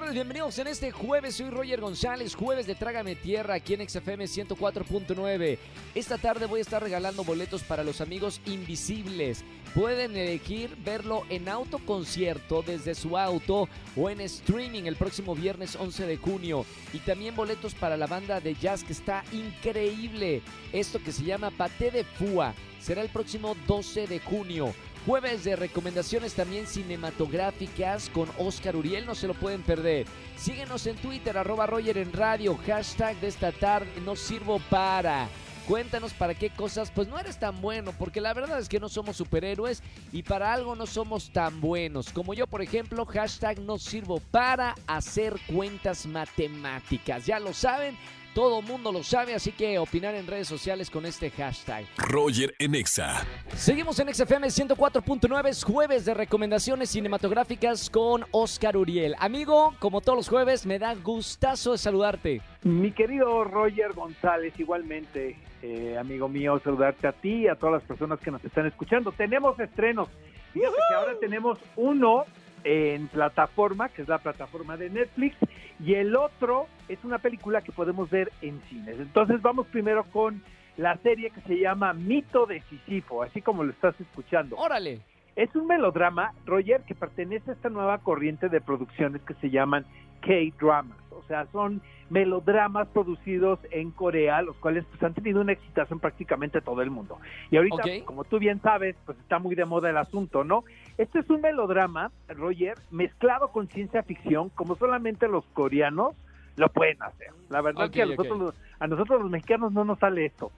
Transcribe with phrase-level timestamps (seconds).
[0.00, 1.34] Tardes, bienvenidos en este jueves.
[1.34, 5.58] Soy Roger González, jueves de Trágame Tierra aquí en XFM 104.9.
[5.94, 9.44] Esta tarde voy a estar regalando boletos para los amigos invisibles.
[9.74, 16.06] Pueden elegir verlo en autoconcierto desde su auto o en streaming el próximo viernes 11
[16.06, 16.64] de junio.
[16.94, 20.40] Y también boletos para la banda de jazz que está increíble.
[20.72, 22.54] Esto que se llama Paté de Fua.
[22.80, 24.72] Será el próximo 12 de junio.
[25.06, 30.06] Jueves de recomendaciones también cinematográficas con Oscar Uriel, no se lo pueden perder.
[30.36, 35.26] Síguenos en Twitter, arroba Roger en radio, hashtag de esta tarde, no sirvo para.
[35.66, 38.88] Cuéntanos para qué cosas, pues no eres tan bueno, porque la verdad es que no
[38.90, 39.82] somos superhéroes
[40.12, 42.12] y para algo no somos tan buenos.
[42.12, 47.24] Como yo, por ejemplo, hashtag no sirvo para hacer cuentas matemáticas.
[47.24, 47.96] Ya lo saben,
[48.34, 51.84] todo mundo lo sabe, así que opinar en redes sociales con este hashtag.
[51.96, 53.24] Roger en Exa.
[53.54, 59.14] Seguimos en XFM 104.9, es jueves de recomendaciones cinematográficas con Oscar Uriel.
[59.18, 62.42] Amigo, como todos los jueves, me da gustazo de saludarte.
[62.62, 67.82] Mi querido Roger González, igualmente, eh, amigo mío, saludarte a ti y a todas las
[67.82, 69.12] personas que nos están escuchando.
[69.12, 70.08] Tenemos estrenos.
[70.52, 72.24] Fíjate que ahora tenemos uno
[72.64, 75.36] en plataforma, que es la plataforma de Netflix,
[75.78, 78.98] y el otro es una película que podemos ver en cines.
[78.98, 80.42] Entonces vamos primero con
[80.76, 84.56] la serie que se llama Mito de Sísifo, así como lo estás escuchando.
[84.56, 85.00] Órale.
[85.36, 89.84] Es un melodrama, Roger, que pertenece a esta nueva corriente de producciones que se llaman
[90.20, 90.98] K-dramas.
[91.20, 96.00] O sea, son melodramas producidos en Corea, los cuales pues, han tenido una excitación en
[96.00, 97.18] prácticamente todo el mundo.
[97.50, 98.04] Y ahorita, Ok.
[98.04, 100.64] como tú bien sabes, pues está muy de moda el asunto, ¿no?
[100.98, 106.14] Este es un melodrama, Roger, mezclado con ciencia ficción, como solamente los coreanos
[106.56, 107.28] lo pueden hacer.
[107.48, 110.50] La verdad Ok, que a nosotros, los- a nosotros los mexicanos no nos sale esto.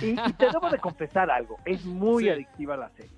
[0.00, 2.30] Y, y te debo de confesar algo, es muy Sí.
[2.30, 3.10] adictiva la serie.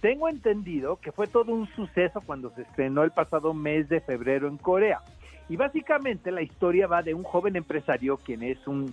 [0.00, 4.46] Tengo entendido que fue todo un suceso cuando se estrenó el pasado mes de febrero
[4.46, 5.00] en Corea.
[5.48, 8.92] Y básicamente la historia va de un joven empresario quien es un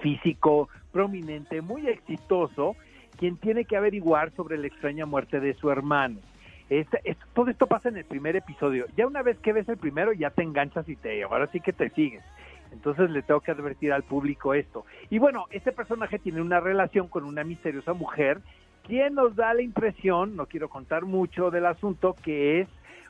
[0.00, 2.76] físico prominente, muy exitoso,
[3.18, 6.18] quien tiene que averiguar sobre la extraña muerte de su hermano.
[6.68, 6.86] Es-
[7.34, 8.86] todo esto pasa en el primer episodio.
[8.96, 11.72] Ya una vez que ves el primero, ya te enganchas y te ahora sí que
[11.72, 12.22] te sigues.
[12.72, 14.86] Entonces le tengo que advertir al público esto.
[15.10, 18.40] Y bueno, este personaje tiene una relación con una misteriosa mujer,
[18.86, 22.68] quien nos da la impresión, no quiero contar mucho del asunto, que es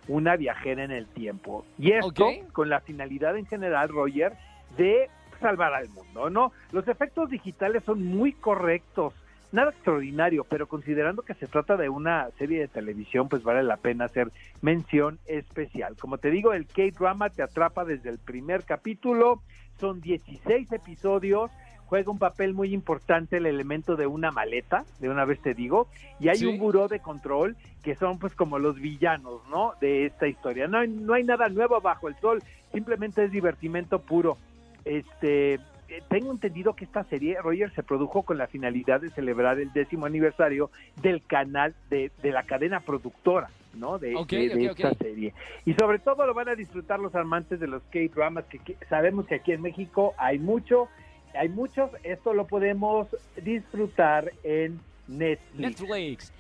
[0.09, 1.65] una viajera en el tiempo.
[1.79, 4.33] Y esto con la finalidad en general, Roger,
[4.77, 5.09] de
[5.41, 6.53] salvar al mundo, ¿no?
[6.73, 9.15] Los efectos digitales son muy correctos,
[9.53, 13.77] nada extraordinario, pero considerando que se trata de una serie de televisión, pues vale la
[13.77, 14.31] pena hacer
[14.63, 15.97] mención especial.
[15.99, 19.43] Como te digo, el K-drama te atrapa desde el primer capítulo,
[19.79, 21.51] son 16 episodios,
[21.91, 25.89] juega un papel muy importante el elemento de una maleta, de una vez te digo,
[26.21, 26.47] y hay Sí.
[26.47, 29.73] un buró de control que son pues como los villanos, ¿no?
[29.81, 30.69] De esta historia.
[30.69, 32.41] No hay, no hay nada nuevo bajo el sol,
[32.73, 34.39] simplemente es divertimento puro.
[34.85, 39.59] Este, eh, tengo entendido que esta serie, Roger, se produjo con la finalidad de celebrar
[39.59, 40.71] el décimo aniversario
[41.03, 43.99] del canal de, de la cadena productora, ¿no?
[43.99, 45.35] De, esta serie.
[45.65, 49.27] Y sobre todo lo van a disfrutar los amantes de los K-dramas, que, que sabemos
[49.27, 50.89] que aquí en México hay mucho,
[51.35, 56.33] hay muchos, esto lo podemos disfrutar en Netflix.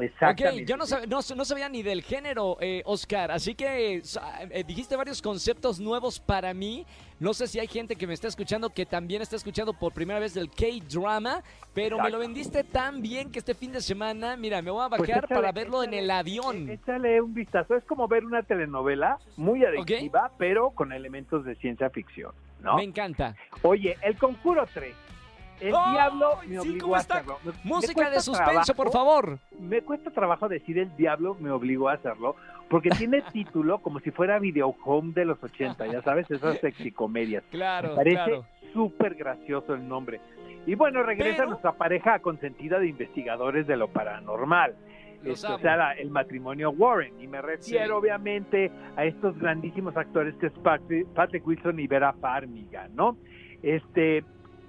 [0.00, 0.62] Exactamente.
[0.62, 4.64] Ok, yo no, sab- no, no sabía ni del género, eh, Oscar, así que eh,
[4.66, 6.84] dijiste varios conceptos nuevos para mí.
[7.18, 10.18] No sé si hay gente que me está escuchando que también está escuchando por primera
[10.20, 11.42] vez del K-drama,
[11.72, 14.88] pero me lo vendiste tan bien que este fin de semana, mira, me voy a
[14.88, 16.68] bajar Pues échale- para verlo en el avión.
[16.68, 17.74] eh, Échale un vistazo.
[17.74, 22.76] Es como ver una telenovela muy adictiva, pero con elementos de ciencia ficción, ¿no?
[22.76, 23.34] Me encanta.
[23.62, 24.94] Oye, El Conjuro 3.
[25.60, 27.38] El ¡Ay, diablo me sí, obligó cómo a hacerlo.
[27.44, 29.38] Me- Música de suspenso, por favor.
[29.58, 32.36] Me cuesta trabajo decir el diablo me obligó a hacerlo,
[32.68, 37.42] porque tiene título como si fuera Video Home de los 80, ya sabes, esas sexicomedias.
[37.50, 38.44] Claro, Me parece claro.
[38.72, 40.20] súper gracioso el nombre.
[40.66, 44.74] Y bueno, regresa Pero- nuestra pareja consentida de investigadores de lo paranormal.
[45.24, 47.18] Este, o sea, la- el matrimonio Warren.
[47.20, 47.90] Y me refiero, Sí.
[47.92, 53.16] obviamente, a estos grandísimos actores que es Patrick, Patrick Wilson y Vera Farmiga, ¿no?
[53.62, 54.22] Este,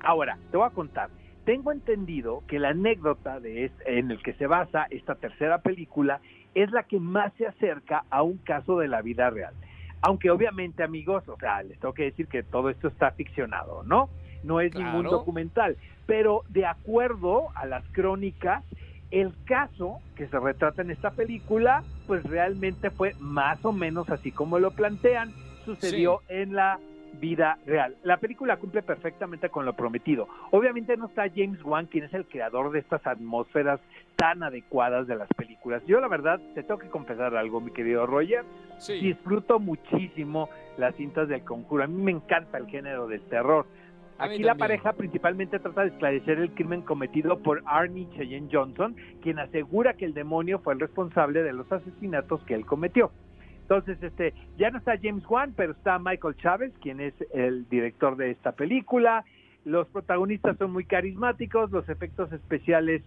[0.04, 1.10] ahora, te voy a contar.
[1.46, 6.20] Tengo entendido que la anécdota de es- en el que se basa esta tercera película
[6.56, 9.54] es la que más se acerca a un caso de la vida real.
[10.02, 14.10] Aunque obviamente, amigos, o sea, les tengo que decir que todo esto está ficcionado, ¿no?
[14.44, 15.78] No es ningún documental.
[16.06, 18.64] Pero de acuerdo a las crónicas,
[19.10, 24.32] el caso que se retrata en esta película, pues realmente fue más o menos así
[24.32, 25.32] como lo plantean.
[25.66, 26.80] Sucedió en la
[27.14, 27.96] vida real.
[28.04, 30.28] La película cumple perfectamente con lo prometido.
[30.52, 33.80] Obviamente no está James Wan, quien es el creador de estas atmósferas
[34.16, 35.84] tan adecuadas de las películas.
[35.86, 38.44] Yo la verdad te tengo que confesar algo, mi querido Roger.
[38.78, 39.00] Sí.
[39.00, 41.84] Disfruto muchísimo las cintas del conjuro.
[41.84, 43.66] A mí me encanta el género del terror.
[44.20, 49.38] Aquí la pareja principalmente trata de esclarecer el crimen cometido por Arnie Cheyenne Johnson, quien
[49.38, 53.12] asegura que el demonio fue el responsable de los asesinatos que él cometió.
[53.70, 58.16] Entonces, este, ya no está James Wan, pero está Michael Chávez, quien es el director
[58.16, 59.26] de esta película.
[59.66, 63.04] Los protagonistas son muy carismáticos, los efectos especiales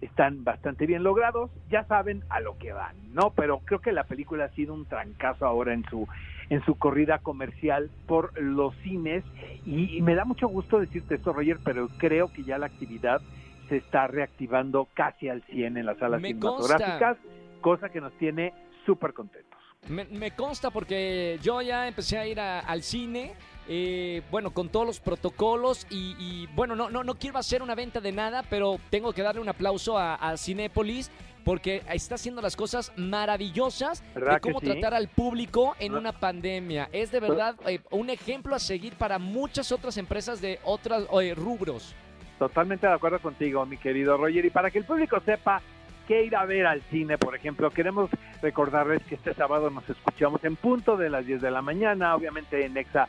[0.00, 3.32] están bastante bien logrados, ya saben a lo que van, ¿no?
[3.34, 6.06] Pero creo que la película ha sido un trancazo ahora en su
[6.50, 9.24] en su corrida comercial por los cines
[9.64, 13.20] y, y me da mucho gusto decirte esto, Roger, pero creo que ya la actividad
[13.68, 17.16] se está reactivando casi al 100 en las salas Me cinematográficas,
[17.60, 18.52] cosa que nos tiene
[18.84, 19.65] súper contentos.
[19.88, 23.34] Me, me consta porque yo ya empecé a ir a- al cine,
[23.68, 27.74] eh, bueno, con todos los protocolos y, y, bueno, no, no, no quiero hacer una
[27.74, 31.10] venta de nada, pero tengo que darle un aplauso a, a Cinépolis
[31.44, 34.66] porque está haciendo las cosas maravillosas de ¿Verdad que cómo sí?
[34.66, 35.98] tratar al público en Ah.
[35.98, 36.88] una pandemia.
[36.92, 41.06] Es de verdad eh, un ejemplo a seguir para muchas otras empresas de otros
[41.36, 41.94] rubros.
[42.40, 44.44] Totalmente de acuerdo contigo, mi querido Roger.
[44.44, 45.62] Y para que el público sepa
[46.06, 48.10] qué ir a ver al cine, por ejemplo, queremos
[48.42, 52.64] recordarles que este sábado nos escuchamos en punto de las 10 de la mañana, obviamente
[52.64, 53.08] en Exa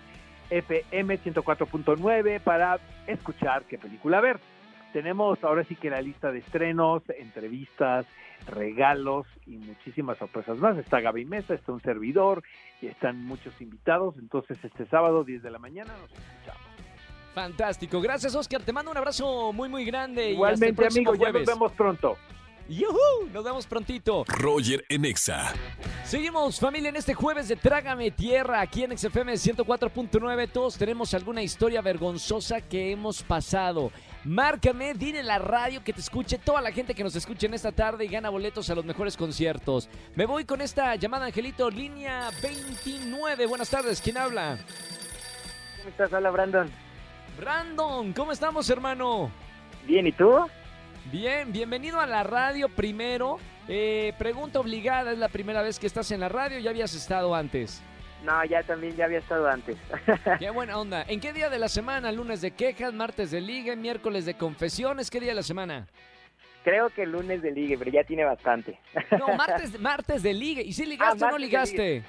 [0.49, 4.39] FM 104.9 para escuchar qué película ver.
[4.94, 8.05] Tenemos ahora sí que la lista de estrenos, entrevistas,
[8.47, 10.77] regalos y muchísimas sorpresas más.
[10.77, 12.41] Está Gaby Mesa, está un servidor
[12.81, 14.15] y están muchos invitados.
[14.17, 16.67] Entonces este sábado 10 de la mañana nos escuchamos.
[17.35, 18.01] Fantástico.
[18.01, 18.63] Gracias, Oscar.
[18.63, 20.21] Te mando un abrazo muy, muy grande.
[20.21, 21.47] y hasta el Igualmente, próximo amigos, ya nos jueves.
[21.47, 22.17] vemos pronto.
[22.69, 23.30] ¡Yujú!
[23.31, 24.25] Nos vemos prontito.
[24.28, 25.54] Roger en Exa.
[26.04, 30.52] Seguimos, familia, en este jueves de Trágame Tierra, aquí en XFM 104.9.
[30.52, 33.92] Todos tenemos alguna historia vergonzosa que hemos pasado.
[34.25, 37.72] Márcame, dile la radio que te escuche toda la gente que nos escuche en esta
[37.72, 39.88] tarde y gana boletos a los mejores conciertos.
[40.16, 43.46] Me voy con esta llamada, Angelito, línea 29.
[43.46, 44.58] Buenas tardes, ¿quién habla?
[45.78, 46.12] ¿Cómo estás?
[46.12, 46.69] Hola, Brandon.
[47.40, 49.31] Brandon, ¿cómo estamos, hermano?
[49.86, 50.46] Bien, ¿y tú?
[51.12, 53.38] Bien, bienvenido a la radio primero.
[53.68, 56.59] Eh, pregunta obligada, ¿es la primera vez que estás en la radio?
[56.59, 57.81] ¿Ya habías estado antes?
[58.24, 59.77] No, ya también, ya había estado antes.
[60.39, 61.04] Qué buena onda.
[61.07, 62.12] ¿En qué día de la semana?
[62.12, 65.09] ¿Lunes de quejas, martes de liga, miércoles de confesiones?
[65.09, 65.88] ¿Qué día de la semana?
[66.63, 68.77] Creo que el lunes de ligue, pero ya tiene bastante.
[69.18, 70.62] No, martes, martes de liga.
[70.62, 72.04] ¿Y si ligaste Ah, o no ligaste?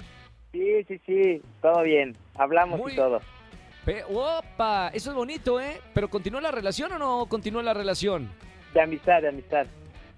[0.51, 2.17] Sí, sí, sí, todo bien.
[2.35, 3.21] Hablamos Muy- y todo.
[3.85, 4.89] Pe- ¡Opa!
[4.93, 5.79] Eso es bonito, ¿eh?
[5.93, 8.29] ¿Pero continuó la relación o no continuó la relación?
[8.73, 9.65] De amistad, de amistad.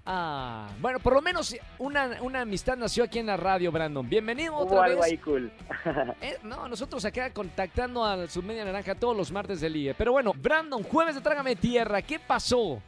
[0.04, 4.08] Ah, bueno, por lo menos una, una amistad nació aquí en la radio, Brandon.
[4.08, 5.12] Bienvenido Hubo otra algo vez.
[5.12, 5.50] ahí cool.
[6.20, 9.94] Eh, no, nosotros acá contactando al Submedia Naranja todos los martes de liga.
[9.96, 12.82] Pero bueno, Brandon, jueves de Trágame Tierra, ¿qué pasó?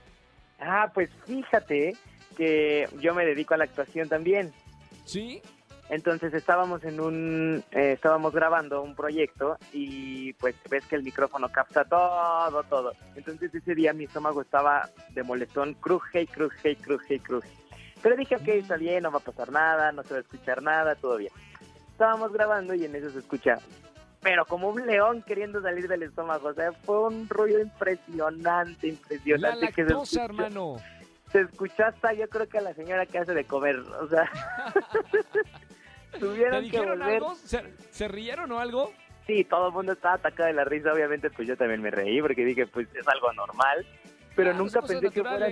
[0.61, 1.95] ah, pues fíjate
[2.37, 4.53] que yo me dedico a la actuación también.
[5.05, 5.41] ¿Sí?
[5.91, 11.51] Entonces estábamos en un, eh, estábamos grabando un proyecto y pues ves que el micrófono
[11.51, 12.93] capta todo, todo.
[13.15, 17.49] Entonces ese día mi estómago estaba de molestón, cruje y cruje y cruje y cruje.
[18.03, 20.63] Pero dije, ok, está bien, no va a pasar nada, no se va a escuchar
[20.63, 21.33] nada, todo bien.
[21.91, 23.59] Estábamos grabando y en eso se escucha,
[24.21, 26.49] pero como un león queriendo salir del estómago.
[26.49, 29.67] O sea, fue un ruido impresionante, La impresionante.
[29.69, 30.77] que se lactosa, hermano.
[31.31, 34.31] se escuchó hasta yo creo que a la señora que hace de comer, o sea,
[35.13, 35.21] ¿Te
[36.19, 37.15] tuvieron que dijeron volver.
[37.17, 37.35] algo?
[37.37, 38.93] ¿Se, se rieron o algo?
[39.27, 42.21] Sí, todo el mundo estaba atacado de la risa, obviamente pues yo también me reí
[42.21, 43.87] porque dije pues es algo normal,
[44.37, 45.49] pero Claro, nunca pensé que fuera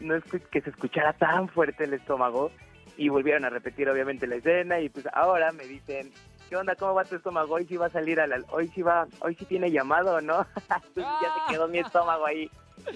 [0.00, 2.50] no que se escuchara tan fuerte el estómago
[2.96, 6.12] y volvieron a repetir obviamente la escena y pues ahora me dicen
[6.48, 6.74] ¿Qué onda?
[6.76, 7.54] ¿Cómo va tu estómago?
[7.54, 8.38] Hoy sí va a salir a la...
[8.50, 9.06] Hoy sí va...
[9.20, 10.46] Hoy sí tiene llamado, ¿no?
[10.96, 12.50] Ya se quedó mi estómago ahí.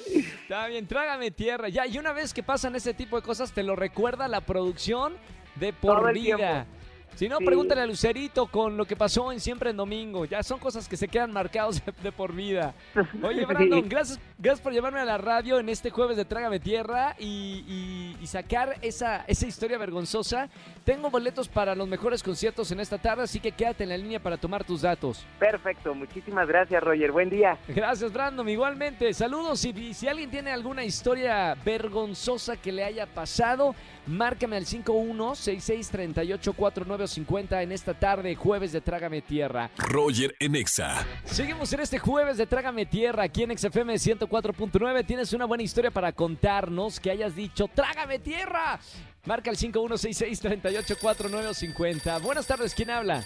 [0.06, 1.68] Está bien, trágame tierra.
[1.68, 5.16] Ya, y una vez que pasan ese tipo de cosas, te lo recuerda la producción
[5.58, 6.36] de por vida.
[6.36, 6.66] tiempo.
[7.14, 7.46] Si no, Sí.
[7.46, 10.24] pregúntale a Lucerito con lo que pasó en Siempre en Domingo.
[10.24, 12.74] Ya son cosas que se quedan marcados de, de por vida.
[13.24, 13.88] Oye, Brandon, Sí.
[13.88, 18.16] gracias, gracias por llevarme a la radio en este jueves de Trágame Tierra y, y-
[18.22, 20.48] y sacar esa, esa historia vergonzosa.
[20.84, 24.20] Tengo boletos para los mejores conciertos en esta tarde, así que quédate en la línea
[24.20, 25.26] para tomar tus datos.
[25.40, 27.58] Perfecto, muchísimas gracias Roger, buen día.
[27.66, 28.48] Gracias, Brandon.
[28.48, 29.64] Igualmente, saludos.
[29.64, 33.74] Y si alguien tiene alguna historia vergonzosa que le haya pasado,
[34.08, 39.70] márcame al 5166384950 en esta tarde, jueves de Trágame Tierra.
[39.76, 41.06] Roger en Exa.
[41.24, 45.06] Seguimos en este jueves de Trágame Tierra aquí en XFM 104.9.
[45.06, 48.80] Tienes una buena historia para contarnos que hayas dicho ¡Trágame Tierra!
[49.26, 52.22] Marca el 5166384950.
[52.22, 53.22] Buenas tardes, ¿quién habla?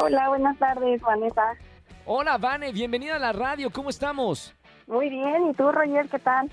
[0.00, 1.54] Hola, buenas tardes, Vanessa.
[2.04, 4.54] Hola, Vane, bienvenida a la radio, ¿cómo estamos?
[4.86, 6.50] Muy bien, ¿y tú, Roger, qué tal?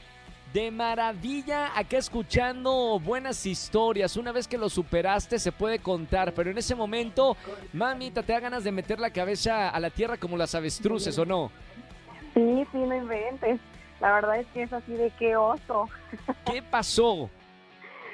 [0.55, 4.15] De maravilla, acá escuchando buenas historias.
[4.15, 7.35] Una vez que lo superaste se puede contar, pero en ese momento,
[7.73, 11.25] mamita, te da ganas de meter la cabeza a la tierra como las avestruces, ¿o
[11.25, 11.51] no?
[12.33, 13.59] Sí, sí, no inventes.
[13.99, 15.89] La verdad es que es así de qué oso.
[16.49, 17.29] ¿Qué pasó?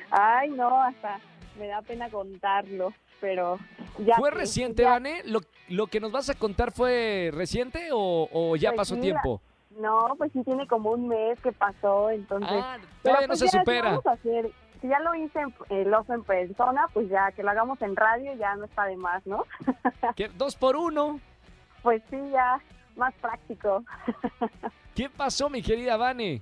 [0.09, 1.19] Ay, no, hasta
[1.59, 3.59] me da pena contarlo, pero
[3.99, 4.15] ya.
[4.15, 5.21] ¿Fue reciente, ya- Vane?
[5.25, 9.21] ¿Lo, lo que nos vas a contar fue reciente o, o ya Pues pasó mira,
[9.21, 9.43] tiempo?
[9.77, 12.49] No, pues sí tiene como un mes que pasó, entonces.
[12.51, 13.89] Ah, todavía no pues, se ya, ¿qué supera.
[13.89, 14.51] vamos a hacer?
[14.81, 17.95] Si ya lo hice en, el oso en persona, pues ya que lo hagamos en
[17.95, 19.45] radio ya no está de más, ¿no?
[20.15, 20.29] ¿Qué?
[20.29, 21.19] Dos por uno.
[21.83, 22.59] Pues sí, ya
[22.95, 23.83] más práctico.
[24.95, 26.41] ¿Qué pasó, mi querida Vane?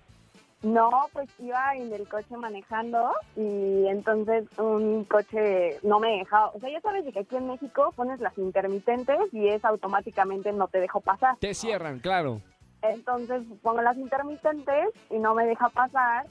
[0.62, 6.50] No, pues iba en el coche manejando y entonces un coche no me dejaba.
[6.50, 10.68] O sea, ya sabes que aquí en México pones las intermitentes y es automáticamente no
[10.68, 11.38] te dejo pasar.
[11.38, 12.42] Te cierran, claro.
[12.82, 16.26] Entonces pongo las intermitentes y no me deja pasar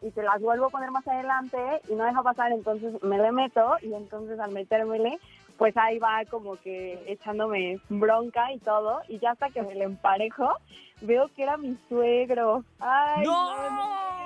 [0.00, 3.30] y te las vuelvo a poner más adelante y no deja pasar, entonces me le
[3.30, 5.18] meto y entonces al metérmele,
[5.58, 9.84] pues ahí va como que echándome bronca y todo y ya hasta que me le
[9.84, 10.56] emparejo,
[11.02, 12.64] veo que era mi suegro.
[12.80, 13.50] Ay, ¡No!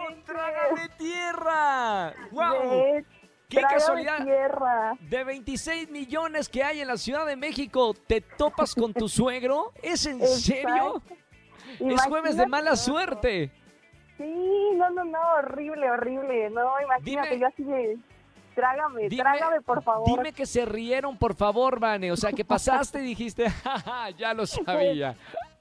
[0.09, 0.25] inventes.
[0.25, 2.15] ¡Trágame tierra!
[2.33, 3.05] ¡Wow!
[3.49, 4.25] ¡Qué trágame casualidad!
[4.25, 4.97] tierra.
[5.01, 9.73] De 26 millones que hay en la Ciudad de México, ¿te topas con tu suegro?
[9.83, 11.03] ¿Es en serio?
[11.81, 13.51] Es jueves de mala suerte.
[14.17, 16.51] Sí, no, no, no, horrible, horrible.
[16.51, 17.99] No, imagínate, Dime- yo así de,
[18.55, 20.07] trágame, Dime- trágame, por favor.
[20.09, 22.11] Dime que se rieron, por favor, Vane.
[22.13, 25.17] O sea, que pasaste y dijiste, "Ja, ja, ya lo sabía.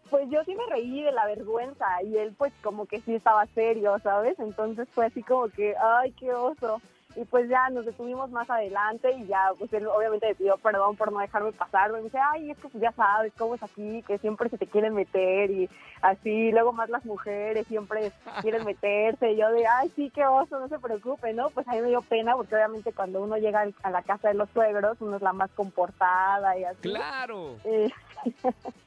[0.09, 3.45] Pues yo sí me reí de la vergüenza y él pues como que sí estaba
[3.47, 4.39] serio, ¿sabes?
[4.39, 6.79] Entonces fue así como que, ay, qué oso.
[7.15, 10.97] Y pues ya nos detuvimos más adelante y ya, pues él obviamente me pidió perdón
[10.97, 11.91] por no dejarme pasar.
[11.91, 14.67] Me dice, ay, es que pues, ya sabes cómo es aquí, que siempre se te
[14.67, 15.69] quieren meter y
[16.01, 16.51] así.
[16.51, 19.31] Luego más las mujeres siempre quieren meterse.
[19.31, 21.49] Y yo de, ay, sí, qué oso, no se preocupe, ¿no?
[21.51, 24.33] Pues a mí me dio pena porque obviamente cuando uno llega a la casa de
[24.33, 26.81] los suegros, uno es la más comportada y así.
[26.81, 27.55] Claro.
[27.63, 27.89] Eh,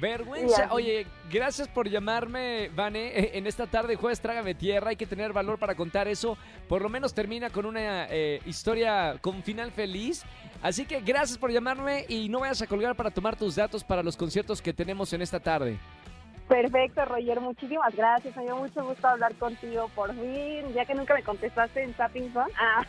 [0.00, 0.68] Vergüenza.
[0.72, 3.08] Oye, gracias por llamarme, Vane.
[3.08, 4.90] Eh, En esta tarde, jueves, trágame tierra.
[4.90, 6.36] Hay que tener valor para contar eso.
[6.68, 10.24] Por lo menos termina con una eh, historia con final feliz.
[10.62, 14.02] Así que gracias por llamarme y no vayas a colgar para tomar tus datos para
[14.02, 15.78] los conciertos que tenemos en esta tarde.
[16.48, 18.36] Perfecto, Roger, muchísimas gracias.
[18.36, 22.32] Me dio mucho gusto hablar contigo por fin, ya que nunca me contestaste en Zapping
[22.32, 22.52] Zone.
[22.58, 22.84] Ah,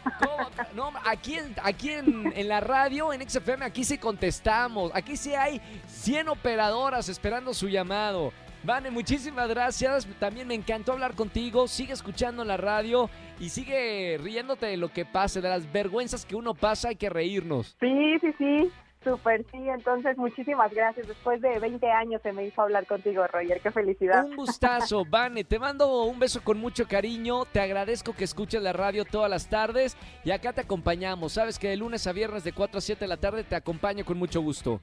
[0.75, 4.91] No, no, aquí, en, aquí en, en la radio, en XFM, aquí sí contestamos.
[4.93, 8.31] Aquí sí hay 100 operadoras esperando su llamado.
[8.63, 10.07] Vane, muchísimas gracias.
[10.19, 11.67] También me encantó hablar contigo.
[11.67, 13.09] Sigue escuchando la radio
[13.39, 16.89] y sigue riéndote de lo que pase, de las vergüenzas que uno pasa.
[16.89, 17.75] Hay que reírnos.
[17.79, 18.71] sí, sí, sí,
[19.03, 19.69] súper sí.
[19.69, 21.07] Entonces, muchísimas gracias.
[21.07, 23.59] Después de 20 años se me hizo hablar contigo, Roger.
[23.61, 24.25] Qué felicidad.
[24.25, 25.43] Un gustazo, Vane.
[25.43, 27.45] Te mando un beso con mucho cariño.
[27.45, 31.33] Te agradezco que escuches la radio todas las tardes y acá te acompañamos.
[31.33, 34.05] Sabes que de lunes a viernes de 4 a 7 de la tarde te acompaño
[34.05, 34.81] con mucho gusto.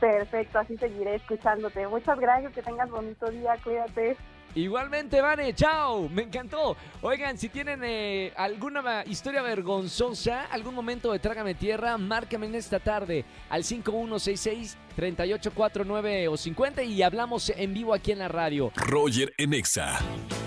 [0.00, 1.86] Perfecto, así seguiré escuchándote.
[1.88, 4.16] Muchas gracias, que tengas bonito día, cuídate.
[4.56, 6.76] Igualmente, Vane, chao, me encantó.
[7.02, 12.80] Oigan, si tienen eh, alguna historia vergonzosa, algún momento de Trágame Tierra, márcame en esta
[12.80, 18.72] tarde al 5166-3849 o 50 y hablamos en vivo aquí en la radio.
[18.76, 19.98] Roger en Exa.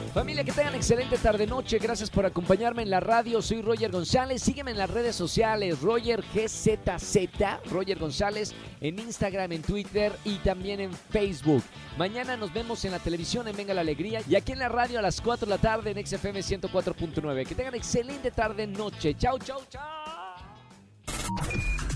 [0.10, 1.78] Familia, que tengan excelente tarde-noche.
[1.80, 3.42] Gracias por acompañarme en la radio.
[3.42, 4.42] Soy Roger González.
[4.42, 5.82] Sígueme en las redes sociales.
[5.82, 7.70] Roger GZZ.
[7.72, 11.64] Roger González en Instagram, en Twitter y también en Facebook.
[11.98, 15.00] Mañana nos vemos en la televisión en Venga la Alegría y aquí en la radio
[15.00, 17.46] a las 4 de la tarde en XFM 104.9.
[17.46, 19.16] Que tengan excelente tarde-noche.
[19.16, 19.82] Chau, chau, chau.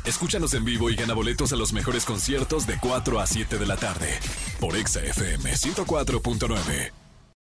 [0.06, 3.66] Escúchanos en vivo y gana boletos a los mejores conciertos de 4 a 7 de
[3.66, 4.20] la tarde
[4.60, 7.03] por Exa FM 104.9.